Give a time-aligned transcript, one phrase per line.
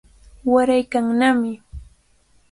[0.53, 1.53] Waraykannami.